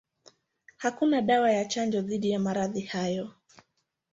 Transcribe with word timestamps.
Hakuna 0.77 1.21
dawa 1.21 1.51
ya 1.51 1.65
chanjo 1.65 2.01
dhidi 2.01 2.29
ya 2.31 2.39
maradhi 2.39 2.81
hayo. 2.81 3.31